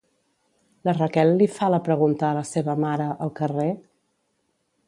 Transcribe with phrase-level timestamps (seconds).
[0.87, 3.71] La Raquel li fa la pregunta a la seva mare al carrer?